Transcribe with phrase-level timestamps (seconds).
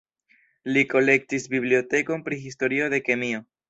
[0.77, 3.49] Li kolektis bibliotekon pri historio de kemio.